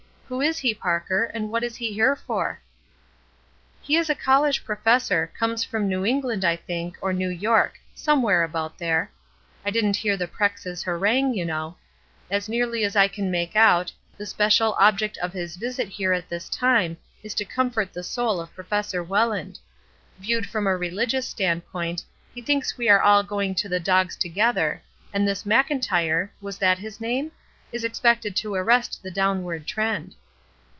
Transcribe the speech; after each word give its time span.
Who 0.31 0.39
is 0.39 0.59
he, 0.59 0.73
Parker, 0.73 1.25
and 1.25 1.51
what 1.51 1.61
is 1.61 1.75
he 1.75 1.91
here 1.91 2.15
for?" 2.15 2.61
"He 3.81 3.97
is 3.97 4.09
a 4.09 4.15
college 4.15 4.63
professor; 4.63 5.29
comes 5.37 5.65
from 5.65 5.89
New 5.89 6.05
England, 6.05 6.45
I 6.45 6.55
think, 6.55 6.97
or 7.01 7.11
New 7.11 7.27
York— 7.27 7.73
somewhere 7.93 8.41
about 8.41 8.77
there. 8.77 9.11
I 9.65 9.71
didn't 9.71 9.97
hear 9.97 10.15
the 10.15 10.29
Prex's 10.29 10.83
harangue, 10.83 11.33
you 11.33 11.43
know. 11.43 11.75
As 12.29 12.47
nearly 12.47 12.85
as 12.85 12.95
I 12.95 13.09
can 13.09 13.29
make 13.29 13.57
out, 13.57 13.91
the 14.17 14.25
special 14.25 14.73
object 14.79 15.17
of 15.17 15.33
his 15.33 15.57
visit 15.57 15.89
here 15.89 16.13
at 16.13 16.29
this 16.29 16.47
time 16.47 16.95
is 17.23 17.33
to 17.33 17.43
comfort 17.43 17.91
the 17.91 18.01
soul 18.01 18.39
of 18.39 18.55
Professor 18.55 19.03
Welland. 19.03 19.59
Viewed 20.17 20.45
from 20.47 20.65
a 20.65 20.77
rehgious 20.79 21.23
standpoint, 21.25 22.05
he 22.33 22.41
thinks 22.41 22.77
we 22.77 22.87
are 22.87 23.01
all 23.01 23.21
going 23.21 23.53
to 23.55 23.67
the 23.67 23.81
dogs 23.81 24.15
together, 24.15 24.81
and 25.11 25.27
this 25.27 25.43
Mclntyre— 25.43 26.29
was 26.39 26.57
that 26.59 26.77
his 26.77 27.01
name?— 27.01 27.33
is 27.73 27.83
expected 27.83 28.33
to 28.37 28.55
arrest 28.55 29.03
the 29.03 29.11
downward 29.11 29.67
trend.'' 29.67 30.15